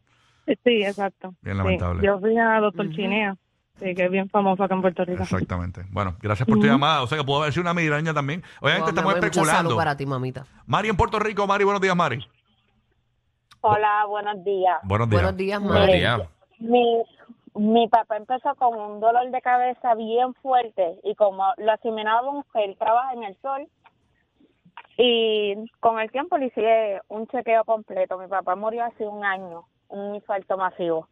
Sí, 0.48 0.84
exacto. 0.84 1.36
Bien 1.42 1.56
Sí. 1.56 1.64
lamentable. 1.64 2.04
Yo 2.06 2.20
fui 2.20 2.36
a 2.36 2.60
doctor 2.60 2.90
Chinea, 2.90 3.36
sí, 3.80 3.94
que 3.94 4.06
es 4.06 4.12
bien 4.12 4.28
famoso 4.30 4.64
acá 4.64 4.74
en 4.74 4.82
Puerto 4.82 5.06
Rico. 5.06 5.22
Exactamente. 5.22 5.82
Bueno, 5.92 6.16
gracias 6.20 6.48
por 6.48 6.58
tu 6.60 6.66
llamada. 6.66 7.04
O 7.04 7.08
sea 7.08 7.18
que 7.20 7.24
pudo 7.24 7.42
haber 7.42 7.54
sido 7.54 7.62
una 7.62 7.76
migraña 7.76 8.12
también. 8.14 8.42
Obviamente 8.60 8.82
Wow, 8.82 8.90
estamos 8.90 9.14
especulando. 9.16 9.70
salud 9.70 9.76
para 9.78 9.96
ti, 9.96 10.06
mamita. 10.08 10.46
Mari 10.66 10.90
en 10.90 10.98
Puerto 10.98 11.20
Rico. 11.20 11.46
Mari, 11.46 11.64
buenos 11.64 11.82
días, 11.82 11.96
Mari. 11.96 12.26
Hola, 13.66 14.06
buenos 14.10 14.44
días. 14.44 14.78
Buenos 14.84 15.10
días. 15.10 15.22
Buenos 15.22 15.38
días, 15.38 15.62
Buenos 15.64 15.88
días. 15.88 16.22
Mi, 16.60 17.02
mi 17.56 17.88
papá 17.88 18.18
empezó 18.18 18.54
con 18.56 18.78
un 18.78 19.00
dolor 19.00 19.32
de 19.32 19.42
cabeza 19.42 19.96
bien 19.96 20.34
fuerte 20.36 21.00
y 21.04 21.16
como 21.16 21.46
lo 21.56 21.72
asimilábamos 21.72 22.46
que 22.52 22.66
él 22.66 22.76
trabaja 22.78 23.14
en 23.14 23.24
el 23.24 23.38
sol 23.42 23.68
y 24.98 25.56
con 25.80 26.00
el 26.02 26.12
tiempo 26.12 26.38
le 26.38 26.48
hice 26.48 27.00
un 27.08 27.26
chequeo 27.28 27.64
completo. 27.64 28.18
Mi 28.18 28.28
papá 28.28 28.56
murió 28.58 28.84
hace 28.84 29.06
un 29.08 29.24
año, 29.24 29.66
un 29.88 30.16
infarto 30.16 30.58
masivo 30.58 31.08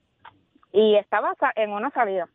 y 0.74 0.96
estaba 0.98 1.34
sa- 1.40 1.54
en 1.56 1.72
una 1.72 1.90
salida. 1.92 2.28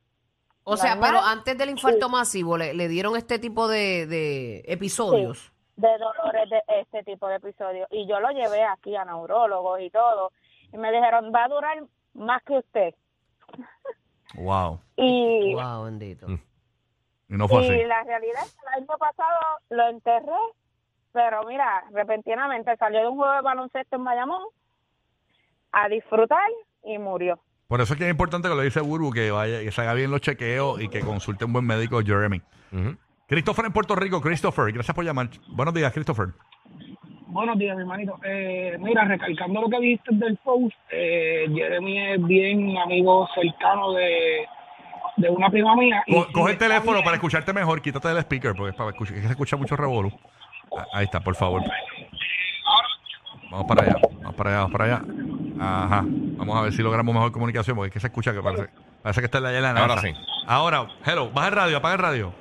O 0.65 0.79
sea, 0.79 0.99
pero 0.99 1.21
antes 1.21 1.59
del 1.59 1.69
infarto 1.71 2.09
masivo, 2.09 2.57
¿le, 2.57 2.73
le 2.73 2.89
dieron 2.89 3.17
este 3.17 3.39
tipo 3.39 3.69
de, 3.69 4.07
de 4.07 4.65
episodios? 4.67 5.53
De 5.77 5.89
dolores 5.99 6.51
de 6.51 6.63
este 6.81 7.03
tipo 7.05 7.29
de 7.29 7.37
episodios. 7.37 7.87
Y 7.91 8.07
yo 8.09 8.21
lo 8.21 8.31
llevé 8.31 8.65
aquí 8.65 8.97
a 8.97 9.05
neurólogos 9.05 9.81
y 9.81 9.91
todo. 9.91 10.33
Y 10.73 10.77
me 10.79 10.91
dijeron, 10.91 11.33
va 11.35 11.45
a 11.45 11.49
durar 11.49 11.83
más 12.15 12.43
que 12.43 12.59
usted. 12.59 12.95
Wow. 14.35 14.81
Y, 14.97 15.55
Wow, 15.55 15.85
bendito. 15.85 16.27
Y 17.29 17.35
no 17.35 17.49
fue 17.49 17.63
y 17.67 17.71
así. 17.71 17.85
la 17.85 18.03
realidad 18.05 18.43
es 18.45 18.53
que 18.53 18.67
el 18.67 18.83
año 18.83 18.99
pasado 18.99 19.39
lo 19.71 19.89
enterré, 19.89 20.39
pero 21.13 21.43
mira, 21.45 21.85
repentinamente 21.93 22.77
salió 22.77 23.01
de 23.01 23.09
un 23.09 23.17
juego 23.17 23.33
de 23.33 23.41
baloncesto 23.43 23.97
en 23.97 24.05
Bayamón 24.05 24.43
a 25.73 25.89
disfrutar 25.89 26.49
y 26.85 26.99
murió. 26.99 27.41
Por 27.69 27.81
eso 27.81 27.95
es 27.95 27.99
que 27.99 28.05
es 28.05 28.11
importante 28.11 28.49
que 28.49 28.55
lo 28.55 28.63
dice 28.63 28.81
Burbu, 28.81 29.13
que 29.13 29.31
vaya, 29.33 29.61
que 29.61 29.73
se 29.73 29.81
haga 29.81 29.95
bien 29.95 30.11
los 30.11 30.21
chequeos 30.21 30.81
y 30.81 30.89
que 30.89 31.01
consulte 31.01 31.45
un 31.45 31.53
buen 31.53 31.67
médico, 31.67 32.01
Jeremy. 32.01 32.41
Christopher 33.27 33.67
en 33.67 33.73
Puerto 33.73 33.95
Rico. 33.97 34.21
Christopher, 34.21 34.73
gracias 34.73 34.95
por 34.95 35.05
llamar. 35.05 35.29
Buenos 35.49 35.75
días, 35.75 35.93
Christopher. 35.93 36.29
Buenos 37.27 37.59
días, 37.59 37.77
mi 37.77 37.83
hermanito. 37.83 38.19
Eh, 38.25 38.77
mira, 38.81 39.05
recalcando 39.05 39.61
lo 39.63 39.69
que 39.69 39.81
dijiste 39.81 40.15
del 40.15 40.37
post, 40.39 40.75
eh, 40.91 41.47
Jeremy 41.53 42.13
es 42.13 42.25
bien 42.25 42.79
amigo 42.79 43.29
cercano 43.35 43.93
de, 43.93 44.47
de 45.17 45.29
una 45.29 45.51
prima 45.51 45.75
mía. 45.75 46.03
y- 46.07 46.15
Co- 46.15 46.27
y 46.29 46.33
coge 46.33 46.53
el 46.53 46.59
teléfono 46.59 46.93
bien. 46.95 47.05
para 47.05 47.17
escucharte 47.17 47.53
mejor. 47.53 47.83
Quítate 47.83 48.09
del 48.09 48.19
speaker 48.19 48.55
porque 48.55 48.71
es 48.71 48.77
para 48.77 48.91
escuchar, 48.91 49.17
se 49.19 49.27
escucha 49.29 49.57
mucho 49.57 49.77
revolú. 49.77 50.13
Ah, 50.77 50.85
Ahí 50.95 51.05
está, 51.05 51.21
por 51.21 51.35
favor. 51.35 51.63
Vamos 53.51 53.67
para 53.69 53.83
allá, 53.85 53.97
vamos 54.23 54.35
para 54.35 54.51
allá, 54.51 54.59
vamos 54.61 54.73
para 54.73 54.85
allá. 54.85 55.03
Ajá. 55.61 56.05
Vamos 56.07 56.57
a 56.57 56.63
ver 56.63 56.73
si 56.73 56.83
logramos 56.83 57.15
mejor 57.15 57.33
comunicación 57.33 57.77
porque 57.77 57.89
es 57.89 57.93
que 57.95 58.01
se 58.01 58.07
escucha 58.07 58.33
que 58.33 58.43
parece, 58.43 58.69
parece 59.03 59.21
que 59.21 59.25
está 59.25 59.39
allá 59.39 59.57
en 59.57 59.63
la 59.63 59.71
Ahora 59.71 59.97
NASA. 59.97 60.01
sí. 60.03 60.13
Ahora, 60.47 60.87
hello, 61.05 61.31
baja 61.31 61.49
el 61.49 61.55
radio, 61.55 61.77
apaga 61.79 61.95
el 61.95 62.01
radio. 62.01 62.33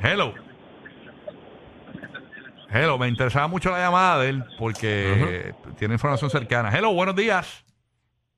Hello. 0.00 0.32
Hello, 2.70 2.98
me 2.98 3.08
interesaba 3.08 3.48
mucho 3.48 3.70
la 3.70 3.78
llamada 3.78 4.18
de 4.22 4.28
él 4.30 4.44
porque 4.58 5.54
tiene 5.78 5.94
información 5.94 6.30
cercana. 6.30 6.70
Hello, 6.76 6.92
buenos 6.92 7.16
días. 7.16 7.64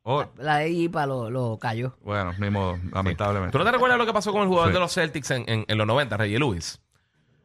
Oh, 0.03 0.25
La 0.39 0.59
de 0.59 0.71
IPA 0.71 1.07
lo, 1.07 1.31
lo 1.31 1.59
cayó. 1.59 1.97
bueno, 2.03 2.33
ni 2.39 2.49
modo, 2.49 2.79
lamentablemente. 2.93 3.53
¿Tú 3.53 3.59
no 3.59 3.65
te 3.65 3.73
recuerdas 3.73 3.99
lo 3.99 4.07
que 4.07 4.13
pasó 4.13 4.33
con 4.33 4.43
el 4.43 4.49
jugador 4.49 4.71
Sí. 4.71 4.75
de 4.75 4.81
los 4.81 4.95
Celtics 4.95 5.31
en, 5.33 5.45
en, 5.47 5.65
en 5.69 5.79
los 5.79 5.87
90, 5.87 6.17
Reggie 6.17 6.39
Lewis? 6.39 6.81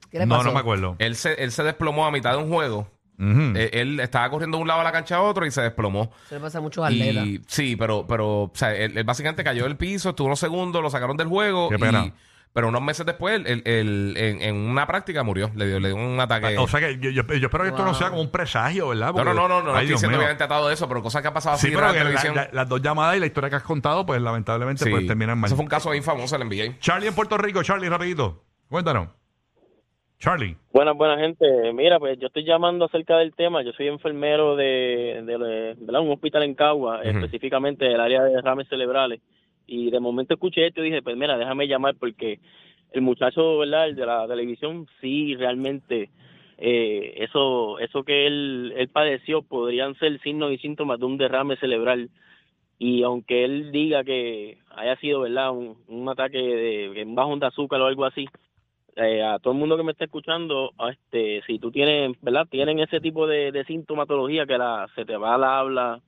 ¿Qué 0.09 0.19
le 0.19 0.25
No, 0.25 0.35
pasó? 0.37 0.47
no 0.49 0.53
me 0.53 0.59
acuerdo. 0.59 0.95
Él 0.99 1.15
se, 1.15 1.33
él 1.43 1.51
se 1.51 1.63
desplomó 1.63 2.05
a 2.05 2.11
mitad 2.11 2.31
de 2.31 2.37
un 2.37 2.49
juego. 2.49 2.87
Eh, 3.17 3.69
él 3.73 3.99
estaba 3.99 4.29
corriendo 4.29 4.57
de 4.57 4.61
un 4.61 4.67
lado 4.67 4.81
a 4.81 4.83
la 4.83 4.91
cancha 4.91 5.17
a 5.17 5.21
otro 5.21 5.45
y 5.45 5.51
se 5.51 5.61
desplomó. 5.61 6.11
Se 6.29 6.35
le 6.35 6.41
pasa 6.41 6.57
a 6.59 6.61
muchos 6.61 6.85
atletas. 6.85 7.25
Sí, 7.47 7.75
pero, 7.75 8.05
pero, 8.07 8.43
o 8.43 8.51
sea, 8.53 8.75
él, 8.75 8.97
él 8.97 9.03
básicamente 9.03 9.43
cayó 9.43 9.63
del 9.63 9.77
piso, 9.77 10.09
estuvo 10.09 10.27
unos 10.27 10.39
segundos, 10.39 10.81
lo 10.81 10.89
sacaron 10.89 11.17
del 11.17 11.27
juego. 11.27 11.69
Qué 11.69 11.75
y- 11.75 11.79
pena. 11.79 12.13
Pero 12.55 12.69
unos 12.69 12.81
meses 12.81 13.05
después, 13.05 13.41
él, 13.45 13.61
él- 13.65 14.13
en, 14.15 14.41
en 14.41 14.55
una 14.55 14.87
práctica 14.87 15.23
murió. 15.23 15.51
Le 15.55 15.67
dio, 15.67 15.79
le 15.81 15.89
dio 15.89 15.97
un 15.97 16.17
ataque. 16.21 16.57
O 16.57 16.67
sea 16.69 16.79
que 16.79 16.97
yo, 16.99 17.09
yo- 17.11 17.23
yo 17.27 17.47
espero 17.47 17.65
que 17.65 17.71
esto 17.71 17.83
no 17.83 17.93
sea 17.93 18.09
como 18.09 18.21
un 18.21 18.31
presagio, 18.31 18.87
¿verdad? 18.87 19.07
no, 19.07 19.13
Porque- 19.13 19.25
no, 19.25 19.33
no, 19.33 19.47
no, 19.49 19.59
no, 19.61 19.63
no 19.73 19.77
estoy 19.77 19.91
diciendo 19.91 20.17
obviamente 20.17 20.45
atado 20.45 20.69
de 20.69 20.73
eso, 20.73 20.87
pero 20.87 21.01
cosas 21.03 21.21
que 21.21 21.27
han 21.27 21.33
pasado 21.33 21.57
Sí, 21.57 21.67
así 21.67 21.75
pero 21.75 21.87
en 21.89 21.93
la 21.93 21.93
la- 21.99 21.99
televisión. 22.05 22.35
la- 22.35 22.49
las 22.53 22.69
dos 22.69 22.81
llamadas 22.81 23.17
y 23.17 23.19
la 23.19 23.25
historia 23.25 23.49
que 23.49 23.57
has 23.57 23.63
contado, 23.63 24.05
pues 24.05 24.21
lamentablemente 24.21 24.85
Sí. 24.85 24.89
pues 24.89 25.05
terminan 25.05 25.37
mal. 25.37 25.49
Eso 25.49 25.55
fue 25.57 25.63
un 25.63 25.69
caso 25.69 25.89
bien 25.91 26.03
famoso 26.03 26.37
del 26.37 26.47
NBA. 26.47 26.79
Charlie 26.79 27.07
en 27.09 27.13
Puerto 27.13 27.37
Rico, 27.37 27.61
Charlie, 27.61 27.89
rapidito. 27.89 28.41
Cuéntanos. 28.69 29.09
Charlie. 30.17 30.55
Buenas, 30.71 30.95
buena 30.95 31.17
gente. 31.19 31.45
Mira, 31.73 31.99
pues 31.99 32.17
yo 32.19 32.27
estoy 32.27 32.45
llamando 32.45 32.85
acerca 32.85 33.17
del 33.17 33.35
tema. 33.35 33.61
Yo 33.63 33.73
soy 33.73 33.89
enfermero 33.89 34.55
de, 34.55 35.21
de, 35.25 35.37
de- 35.37 35.75
¿verdad? 35.77 36.01
un 36.01 36.11
hospital 36.13 36.43
en 36.43 36.55
Cagua, 36.55 37.01
Ujú. 37.01 37.09
específicamente 37.09 37.83
del 37.85 37.99
área 37.99 38.23
de 38.23 38.31
derrames 38.33 38.67
cerebrales. 38.69 39.19
Y 39.67 39.89
de 39.89 39.99
momento 39.99 40.33
escuché 40.33 40.67
esto 40.67 40.81
y 40.81 40.85
dije, 40.85 41.01
pues 41.01 41.17
mira, 41.17 41.37
déjame 41.37 41.67
llamar 41.67 41.95
porque 41.99 42.39
el 42.91 43.01
muchacho, 43.01 43.57
¿verdad? 43.59 43.89
El 43.89 43.95
de 43.95 44.05
la 44.05 44.27
televisión, 44.27 44.87
sí, 45.01 45.35
realmente, 45.35 46.09
eh, 46.57 47.15
eso, 47.17 47.79
eso 47.79 48.03
que 48.03 48.27
él, 48.27 48.73
él 48.77 48.87
padeció 48.89 49.41
podrían 49.41 49.95
ser 49.95 50.19
signos 50.21 50.51
y 50.51 50.57
síntomas 50.57 50.99
de 50.99 51.05
un 51.05 51.17
derrame 51.17 51.57
cerebral. 51.57 52.09
Y 52.77 53.03
aunque 53.03 53.45
él 53.45 53.71
diga 53.71 54.03
que 54.03 54.57
haya 54.75 54.95
sido, 54.97 55.21
¿verdad? 55.21 55.51
Un, 55.51 55.77
un 55.87 56.09
ataque 56.09 56.37
de, 56.37 57.03
un 57.03 57.15
bajón 57.15 57.39
de 57.39 57.47
azúcar 57.47 57.81
o 57.81 57.87
algo 57.87 58.05
así, 58.05 58.27
eh, 58.95 59.23
a 59.23 59.39
todo 59.39 59.53
el 59.53 59.59
mundo 59.59 59.77
que 59.77 59.83
me 59.83 59.91
está 59.91 60.05
escuchando, 60.05 60.71
este, 60.89 61.41
si 61.47 61.59
tú 61.59 61.71
tienes, 61.71 62.19
¿verdad? 62.21 62.47
Tienen 62.49 62.79
ese 62.79 62.99
tipo 62.99 63.27
de, 63.27 63.51
de 63.51 63.65
sintomatología 63.65 64.45
que 64.45 64.57
se 64.95 65.05
te 65.05 65.17
va 65.17 65.37
la 65.37 65.59
habla, 65.59 66.01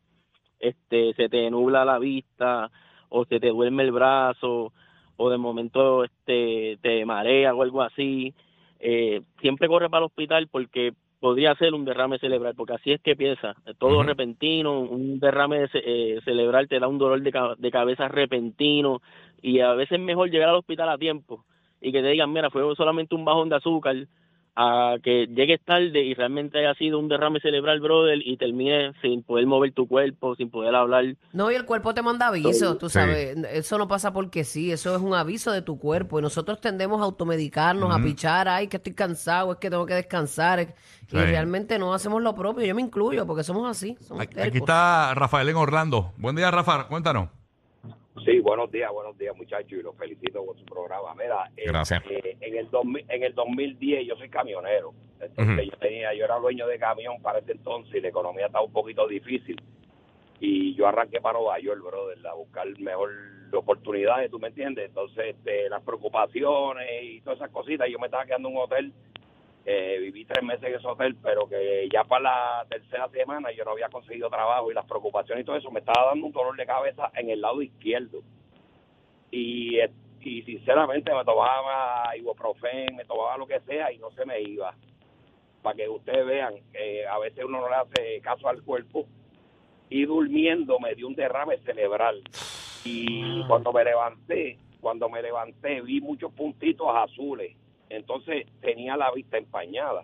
este, 0.59 1.13
se 1.13 1.29
te 1.29 1.49
nubla 1.49 1.85
la 1.85 1.99
vista, 1.99 2.71
o 3.09 3.25
se 3.25 3.39
te 3.39 3.49
duerme 3.49 3.83
el 3.83 3.91
brazo, 3.91 4.71
o 5.17 5.29
de 5.29 5.37
momento 5.37 6.03
este, 6.03 6.77
te 6.81 7.05
marea 7.05 7.53
o 7.53 7.61
algo 7.63 7.81
así, 7.81 8.33
eh, 8.79 9.21
siempre 9.41 9.67
corre 9.67 9.89
para 9.89 10.01
el 10.01 10.05
hospital 10.07 10.47
porque 10.47 10.93
podría 11.19 11.55
ser 11.55 11.73
un 11.73 11.83
derrame 11.83 12.19
cerebral, 12.19 12.53
porque 12.55 12.73
así 12.73 12.91
es 12.91 13.01
que 13.01 13.15
piensa, 13.15 13.55
todo 13.79 14.03
repentino, 14.03 14.81
un 14.81 15.19
derrame 15.19 15.65
eh, 15.73 16.19
cerebral 16.23 16.67
te 16.67 16.79
da 16.79 16.87
un 16.87 16.99
dolor 16.99 17.19
de, 17.21 17.31
ca- 17.31 17.55
de 17.57 17.71
cabeza 17.71 18.07
repentino, 18.07 19.01
y 19.41 19.59
a 19.61 19.73
veces 19.73 19.97
es 19.97 20.03
mejor 20.03 20.29
llegar 20.29 20.49
al 20.49 20.55
hospital 20.57 20.89
a 20.89 20.97
tiempo 20.97 21.43
y 21.81 21.91
que 21.91 22.01
te 22.01 22.09
digan, 22.09 22.31
mira, 22.31 22.49
fue 22.51 22.63
solamente 22.75 23.15
un 23.15 23.25
bajón 23.25 23.49
de 23.49 23.55
azúcar, 23.55 23.95
a 24.59 24.95
que 25.03 25.27
llegues 25.27 25.61
tarde 25.63 26.01
y 26.03 26.15
realmente 26.15 26.57
haya 26.57 26.73
sido 26.73 26.97
un 26.97 27.07
derrame 27.07 27.39
cerebral, 27.39 27.79
brother, 27.79 28.17
y 28.25 28.37
termines 28.37 28.95
sin 29.03 29.21
poder 29.21 29.45
mover 29.45 29.71
tu 29.71 29.87
cuerpo, 29.87 30.35
sin 30.35 30.49
poder 30.49 30.73
hablar. 30.73 31.05
No, 31.31 31.51
y 31.51 31.55
el 31.55 31.63
cuerpo 31.65 31.93
te 31.93 32.01
manda 32.01 32.27
aviso, 32.27 32.75
tú 32.75 32.89
Sí. 32.89 32.93
sabes. 32.95 33.37
Eso 33.53 33.77
no 33.77 33.87
pasa 33.87 34.13
porque 34.13 34.43
sí, 34.43 34.71
eso 34.71 34.95
es 34.95 35.01
un 35.01 35.13
aviso 35.13 35.51
de 35.51 35.61
tu 35.61 35.77
cuerpo. 35.77 36.17
Y 36.17 36.23
nosotros 36.23 36.59
tendemos 36.59 36.99
a 37.01 37.03
automedicarnos, 37.03 37.95
a 37.95 38.01
pichar, 38.01 38.47
ay, 38.47 38.67
que 38.67 38.77
estoy 38.77 38.93
cansado, 38.93 39.51
es 39.51 39.59
que 39.59 39.69
tengo 39.69 39.85
que 39.85 39.93
descansar. 39.93 40.59
es- 40.59 40.73
Y 41.11 41.17
realmente 41.17 41.77
no 41.79 41.93
hacemos 41.93 42.21
lo 42.23 42.33
propio. 42.35 42.65
Yo 42.65 42.73
me 42.75 42.81
incluyo 42.81 43.25
porque 43.27 43.43
somos 43.43 43.69
así. 43.69 43.95
Somos 44.01 44.23
Aquí, 44.23 44.33
tercos. 44.33 44.49
aquí 44.49 44.57
está 44.57 45.13
Rafael 45.13 45.47
en 45.49 45.55
Orlando. 45.55 46.13
Buen 46.17 46.35
día, 46.35 46.49
Rafa. 46.51 46.87
Cuéntanos. 46.87 47.29
Sí, 48.27 48.41
buenos 48.41 48.69
días, 48.69 48.91
buenos 48.91 49.17
días 49.17 49.33
muchachos 49.37 49.71
y 49.71 49.81
los 49.81 49.95
felicito 49.95 50.45
por 50.45 50.59
su 50.59 50.65
programa. 50.65 51.15
Mira, 51.15 51.49
eh, 51.55 51.63
Gracias. 51.67 52.03
eh, 52.09 52.35
en 52.41 52.57
el 52.57 52.69
2000 52.69 53.05
en 53.07 53.23
el 53.23 53.33
2010 53.33 54.05
yo 54.05 54.17
soy 54.17 54.27
camionero, 54.27 54.93
entonces 55.21 55.55
Ujú. 55.59 55.71
yo 55.71 55.77
tenía, 55.77 56.13
yo 56.13 56.25
era 56.25 56.35
dueño 56.35 56.67
de 56.67 56.77
camión 56.77 57.21
para 57.21 57.39
ese 57.39 57.53
entonces 57.53 57.95
y 57.95 58.01
la 58.01 58.09
economía 58.09 58.47
estaba 58.47 58.65
un 58.65 58.73
poquito 58.73 59.07
difícil 59.07 59.55
y 60.41 60.75
yo 60.75 60.87
arranqué 60.87 61.21
para 61.21 61.39
Nueva 61.39 61.57
York, 61.59 61.81
brother, 61.81 62.17
a 62.27 62.33
buscar 62.33 62.67
mejor 62.81 63.11
oportunidades, 63.53 64.29
¿tú 64.29 64.39
me 64.39 64.49
entiendes? 64.49 64.89
Entonces, 64.89 65.27
este, 65.37 65.69
las 65.69 65.81
preocupaciones 65.83 66.85
y 67.03 67.21
todas 67.21 67.39
esas 67.39 67.51
cositas, 67.51 67.87
yo 67.89 67.97
me 67.97 68.07
estaba 68.07 68.25
quedando 68.25 68.49
en 68.49 68.55
un 68.57 68.61
hotel 68.61 68.93
eh, 69.69 69.97
viví 69.99 70.23
tres 70.23 70.41
meses 70.45 70.63
en 70.63 70.75
ese 70.75 70.87
hotel, 70.87 71.17
pero 71.21 71.45
que 71.45 71.89
ya 71.91 72.05
para 72.05 72.23
la 72.23 72.65
tercera 72.69 73.09
semana 73.09 73.51
yo 73.51 73.65
no 73.65 73.71
había 73.71 73.89
conseguido 73.89 74.29
trabajo 74.29 74.71
y 74.71 74.73
las 74.73 74.85
preocupaciones 74.85 75.43
y 75.43 75.45
todo 75.45 75.57
eso 75.57 75.69
me 75.71 75.81
estaba 75.81 76.07
dando 76.07 76.27
un 76.27 76.31
dolor 76.31 76.55
de 76.55 76.65
cabeza 76.65 77.11
en 77.15 77.29
el 77.29 77.41
lado 77.41 77.61
izquierdo. 77.61 78.21
Y, 79.29 79.77
eh, 79.77 79.91
y 80.21 80.41
sinceramente 80.43 81.13
me 81.13 81.25
tomaba 81.25 82.15
ibuprofen, 82.15 82.95
me 82.95 83.03
tomaba 83.03 83.37
lo 83.37 83.45
que 83.45 83.59
sea 83.59 83.91
y 83.91 83.97
no 83.97 84.09
se 84.11 84.25
me 84.25 84.39
iba. 84.39 84.73
Para 85.61 85.75
que 85.75 85.89
ustedes 85.89 86.25
vean 86.25 86.53
que 86.71 87.05
a 87.05 87.19
veces 87.19 87.43
uno 87.43 87.59
no 87.59 87.69
le 87.69 87.75
hace 87.75 88.21
caso 88.21 88.47
al 88.47 88.63
cuerpo. 88.63 89.05
Y 89.89 90.05
durmiendo 90.05 90.79
me 90.79 90.95
dio 90.95 91.07
un 91.07 91.15
derrame 91.15 91.57
cerebral. 91.57 92.23
Y 92.85 93.45
cuando 93.47 93.73
me 93.73 93.83
levanté, 93.83 94.59
cuando 94.79 95.09
me 95.09 95.21
levanté 95.21 95.81
vi 95.81 95.99
muchos 95.99 96.31
puntitos 96.31 96.87
azules 96.95 97.53
entonces 97.89 98.45
tenía 98.61 98.95
la 98.97 99.11
vista 99.11 99.37
empañada. 99.37 100.03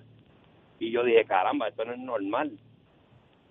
Y 0.80 0.92
yo 0.92 1.04
dije, 1.04 1.26
caramba, 1.26 1.68
esto 1.68 1.86
no 1.86 1.94
es 1.94 2.00
normal. 2.00 2.52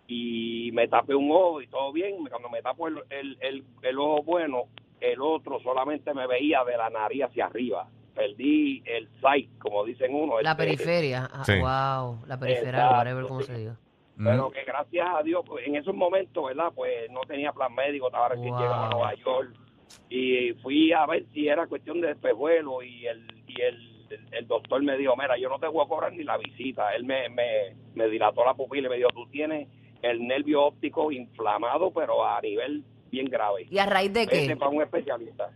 Y 0.07 0.71
me 0.73 0.89
tapé 0.89 1.15
un 1.15 1.31
ojo 1.31 1.63
y 1.63 1.67
todo 1.69 1.93
bien. 1.93 2.25
Cuando 2.29 2.51
me 2.51 2.61
tapo 2.63 2.89
el, 2.89 2.99
el, 3.11 3.39
el, 3.41 3.65
el 3.83 3.99
ojo 3.99 4.23
bueno, 4.23 4.65
el 5.01 5.21
otro 5.23 5.61
solamente 5.61 6.13
me 6.13 6.27
veía 6.27 6.65
de 6.65 6.77
la 6.77 6.91
nariz 6.91 7.25
hacia 7.25 7.47
arriba. 7.47 7.89
Perdí 8.15 8.83
el 8.85 9.09
sight, 9.21 9.49
como 9.59 9.85
dicen 9.85 10.15
uno. 10.15 10.41
La 10.43 10.51
este, 10.51 10.63
periferia. 10.65 11.31
Ah, 11.33 11.45
Sí. 11.45 11.53
Wow, 11.59 12.27
la 12.27 12.39
periferia, 12.39 12.91
whatever, 12.91 13.25
como 13.27 13.41
se 13.43 13.57
diga. 13.57 13.77
Pero 14.23 14.51
que 14.51 14.63
gracias 14.65 15.09
a 15.09 15.23
Dios, 15.23 15.43
pues, 15.47 15.67
en 15.67 15.77
esos 15.77 15.95
momentos, 15.95 16.45
¿verdad? 16.45 16.71
Pues 16.75 17.11
no 17.11 17.23
tenía 17.23 17.51
plan 17.53 17.75
médico, 17.75 18.07
estaba 18.09 18.29
recién 18.29 18.51
Wow. 18.51 18.61
llegado 18.61 18.85
a 18.85 18.91
Nueva 18.91 19.15
York. 19.15 19.55
Y 20.11 20.53
fui 20.63 20.93
a 20.93 21.07
ver 21.07 21.25
si 21.33 21.49
era 21.49 21.67
cuestión 21.67 22.01
de 22.03 22.11
espejuelo 22.13 22.83
y 22.83 23.07
el, 23.07 23.27
y 23.47 23.61
el, 23.63 23.92
el, 24.15 24.35
el 24.35 24.47
doctor 24.47 24.83
me 24.83 24.97
dijo, 24.97 25.15
mira, 25.17 25.37
yo 25.39 25.49
no 25.49 25.59
te 25.59 25.67
voy 25.67 25.85
a 25.85 25.89
cobrar 25.89 26.13
ni 26.13 26.25
la 26.25 26.37
visita. 26.39 26.95
Él 26.95 27.05
me, 27.05 27.29
me, 27.29 27.75
me 27.95 28.09
dilató 28.09 28.45
la 28.45 28.55
pupila 28.55 28.87
y 28.89 28.91
me 28.91 28.97
dijo, 28.97 29.11
tú 29.11 29.27
tienes 29.29 29.69
el 30.03 30.27
nervio 30.27 30.63
óptico 30.65 31.11
inflamado, 31.13 31.91
pero 31.93 32.25
a 32.25 32.41
nivel 32.41 32.83
bien 33.11 33.27
grave. 33.27 33.67
¿Y 33.71 33.79
a 33.79 33.87
raíz 33.87 34.13
de 34.13 34.27
qué? 34.27 34.57
para 34.57 34.71
un 34.71 34.83
especialista. 34.83 35.51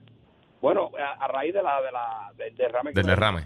Bueno, 0.61 0.91
a, 0.99 1.25
a 1.25 1.29
raíz 1.29 1.53
de 1.55 1.63
la, 1.63 1.81
de 1.83 1.93
la, 1.93 2.33
del 2.37 2.55
derrame 2.57 2.93
Del 2.93 3.05
me- 3.05 3.11
derrame. 3.11 3.41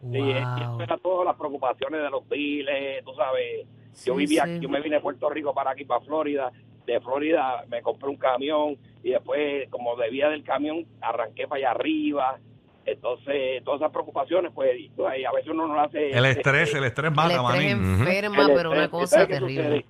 Sí, 0.00 0.18
y 0.18 0.30
eso 0.32 0.70
Wow. 0.72 0.80
era 0.82 0.98
todas 0.98 1.26
las 1.26 1.36
preocupaciones 1.36 2.02
de 2.02 2.10
los 2.10 2.28
biles, 2.28 3.02
tú 3.04 3.14
sabes. 3.14 3.66
Yo 4.04 4.12
Sí, 4.14 4.18
vivía, 4.18 4.44
sí. 4.44 4.60
yo 4.60 4.68
me 4.68 4.80
vine 4.80 4.96
de 4.96 5.02
Puerto 5.02 5.28
Rico 5.30 5.54
para 5.54 5.70
aquí, 5.70 5.84
para 5.84 6.00
Florida. 6.04 6.52
De 6.84 7.00
Florida 7.00 7.64
me 7.68 7.80
compré 7.82 8.08
un 8.10 8.16
camión 8.16 8.76
y 9.02 9.10
después, 9.10 9.68
como 9.70 9.96
debía 9.96 10.28
del 10.28 10.44
camión, 10.44 10.84
arranqué 11.00 11.48
para 11.48 11.58
allá 11.58 11.70
arriba. 11.72 12.38
Entonces, 12.86 13.64
todas 13.64 13.80
esas 13.80 13.90
preocupaciones, 13.92 14.52
pues, 14.54 14.70
y, 14.78 14.90
a 15.24 15.32
veces 15.32 15.50
uno 15.50 15.66
no 15.66 15.74
lo 15.74 15.80
hace. 15.80 16.10
El 16.10 16.24
estrés, 16.24 16.72
el 16.74 16.84
estrés 16.84 17.10
El 17.10 17.16
mata, 17.16 17.34
estrés 17.34 17.74
manín. 17.76 18.00
enferma, 18.00 18.46
El 18.46 18.54
pero 18.54 18.70
una 18.70 18.88
cosa 18.88 19.06
¿Sabes 19.08 19.26
qué 19.26 19.34
terrible. 19.34 19.62
sucede? 19.64 19.86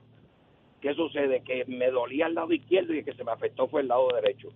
¿Qué 0.81 0.95
sucede? 0.95 1.43
Que 1.43 1.65
me 1.67 1.91
dolía 1.91 2.27
el 2.27 2.35
lado 2.35 2.53
izquierdo 2.53 2.95
y 2.95 2.99
el 3.01 3.05
que 3.05 3.13
se 3.15 3.23
me 3.25 3.33
afectó 3.33 3.69
fue 3.69 3.83
el 3.83 3.89
lado 3.89 4.09
derecho. 4.15 4.49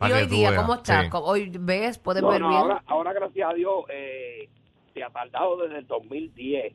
¿Y 0.00 0.12
hoy 0.12 0.26
día 0.26 0.50
veas. 0.50 0.62
cómo 0.62 0.74
estás? 0.74 1.04
Sí. 1.04 1.10
¿Cómo- 1.10 1.26
¿Hoy 1.26 1.50
ves? 1.58 1.98
¿Puedes 1.98 2.22
No, 2.22 2.30
ver 2.30 2.40
no, 2.40 2.48
bien? 2.48 2.60
ahora, 2.60 2.82
ahora, 2.86 3.12
gracias 3.12 3.50
a 3.50 3.54
Dios, 3.54 3.84
eh, 3.90 4.48
se 4.94 5.02
ha 5.02 5.10
tardado 5.10 5.56
desde 5.58 5.78
el 5.78 5.86
2010 5.86 6.72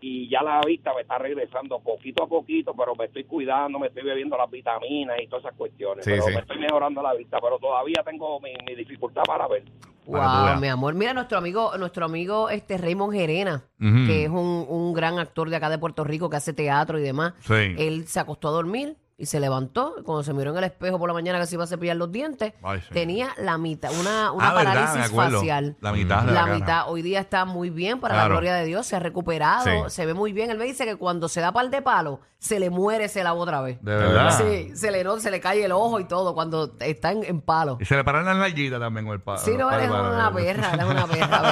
y 0.00 0.28
ya 0.28 0.42
la 0.42 0.60
vista 0.64 0.94
me 0.94 1.02
está 1.02 1.18
regresando 1.18 1.80
poquito 1.80 2.24
a 2.24 2.26
poquito, 2.28 2.72
pero 2.74 2.94
me 2.94 3.06
estoy 3.06 3.24
cuidando, 3.24 3.78
me 3.78 3.88
estoy 3.88 4.02
bebiendo 4.04 4.36
las 4.36 4.50
vitaminas 4.50 5.16
y 5.20 5.26
todas 5.26 5.44
esas 5.44 5.56
cuestiones. 5.56 6.04
Sí, 6.04 6.12
pero 6.12 6.22
sí. 6.24 6.34
me 6.34 6.40
estoy 6.40 6.58
mejorando 6.58 7.02
la 7.02 7.14
vista, 7.14 7.38
pero 7.40 7.58
todavía 7.58 8.02
tengo 8.04 8.40
mi, 8.40 8.52
mi 8.66 8.74
dificultad 8.74 9.22
para 9.24 9.48
ver. 9.48 9.64
Wow, 10.08 10.58
mi 10.58 10.68
amor. 10.68 10.94
Mira, 10.94 11.12
nuestro 11.12 11.36
amigo, 11.36 11.76
nuestro 11.76 12.06
amigo 12.06 12.48
este 12.48 12.78
Raymond 12.78 13.12
Gerena, 13.12 13.62
que 13.78 14.24
es 14.24 14.30
un, 14.30 14.64
un 14.68 14.94
gran 14.94 15.18
actor 15.18 15.50
de 15.50 15.56
acá 15.56 15.68
de 15.68 15.78
Puerto 15.78 16.02
Rico 16.02 16.30
que 16.30 16.36
hace 16.36 16.54
teatro 16.54 16.98
y 16.98 17.02
demás. 17.02 17.34
Sí. 17.40 17.74
Él 17.76 18.06
se 18.06 18.18
acostó 18.18 18.48
a 18.48 18.52
dormir 18.52 18.96
y 19.20 19.26
se 19.26 19.40
levantó. 19.40 19.96
Cuando 20.04 20.22
se 20.22 20.32
miró 20.32 20.52
en 20.52 20.58
el 20.58 20.64
espejo 20.64 20.96
por 20.98 21.08
la 21.08 21.12
mañana 21.14 21.40
que 21.40 21.46
se 21.46 21.56
iba 21.56 21.64
a 21.64 21.66
cepillar 21.66 21.96
los 21.96 22.10
dientes, 22.12 22.54
Ay, 22.62 22.80
sí. 22.80 22.86
tenía 22.94 23.30
la 23.36 23.58
mitad, 23.58 23.90
una, 23.98 24.30
una 24.32 24.48
Ah, 24.50 24.54
verdad, 24.54 24.72
me 24.74 24.78
parálisis 24.80 25.10
acuerdo. 25.10 25.38
facial. 25.40 25.76
La 25.80 25.92
mitad 25.92 26.20
de 26.20 26.26
la 26.28 26.32
La 26.32 26.40
cara. 26.42 26.54
mitad. 26.54 26.88
Hoy 26.88 27.02
día 27.02 27.18
está 27.20 27.44
muy 27.44 27.68
bien, 27.70 27.98
para 28.00 28.16
la 28.16 28.28
gloria 28.28 28.54
de 28.54 28.64
Dios. 28.64 28.86
Se 28.86 28.94
ha 28.96 29.00
recuperado, 29.00 29.64
Sí. 29.64 29.70
se 29.88 30.06
ve 30.06 30.14
muy 30.14 30.32
bien. 30.32 30.50
Él 30.50 30.56
me 30.58 30.64
dice 30.64 30.84
que 30.84 30.96
cuando 30.96 31.28
se 31.28 31.40
da 31.40 31.50
par 31.52 31.68
de 31.68 31.82
palo, 31.82 32.20
se 32.38 32.60
le 32.60 32.70
muere 32.70 33.06
ese 33.06 33.24
lavo 33.24 33.40
otra 33.40 33.60
vez. 33.60 33.82
De 33.82 33.96
verdad. 33.96 34.38
Sí, 34.38 34.70
se 34.76 34.92
le, 34.92 35.02
no, 35.02 35.18
se 35.18 35.32
le 35.32 35.40
cae 35.40 35.64
el 35.64 35.72
ojo 35.72 35.98
y 35.98 36.04
todo 36.04 36.32
cuando 36.34 36.76
está 36.78 37.10
en, 37.10 37.24
en 37.24 37.40
palo. 37.40 37.76
Y 37.80 37.84
se 37.84 37.96
le 37.96 38.04
paran 38.04 38.24
las 38.24 38.36
nalguitas 38.36 38.78
también 38.78 39.04
con 39.04 39.14
el 39.14 39.20
palo. 39.20 39.38
Sí, 39.38 39.56
no, 39.58 39.68
él 39.72 39.80
es 39.80 39.90
una 39.90 40.32
perra, 40.32 40.70
él 40.74 40.80
es 40.80 40.86
una 40.86 41.06
perra. 41.08 41.42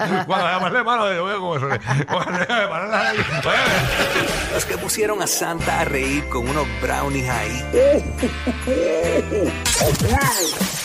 Cuando 0.26 0.46
llamarle 0.46 0.82
mano, 0.82 1.12
yo 1.12 1.24
veo 1.24 1.40
como 1.40 1.58
se 1.58 1.66
Los 4.54 4.64
que 4.64 4.78
pusieron 4.78 5.20
a 5.22 5.26
Santa 5.26 5.80
a 5.80 5.84
reír 5.84 6.26
con 6.28 6.48
unos 6.48 6.66
brownies 6.80 7.28
ahí. 7.28 7.64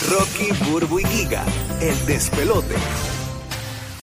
Rocky, 0.09 0.51
Burbu 0.65 0.99
y 0.99 1.05
Giga, 1.05 1.43
el 1.81 2.05
despelote. 2.05 2.75